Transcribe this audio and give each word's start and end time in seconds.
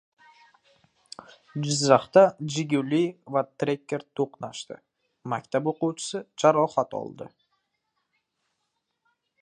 Jizzaxda 1.65 2.23
«Jiguli» 2.55 3.01
va 3.35 3.43
Tracker 3.63 4.01
to‘qnashdi. 4.21 4.79
Maktab 5.35 5.71
o‘quvchisi 5.73 6.23
jarohat 6.45 6.99
oldi 7.03 7.29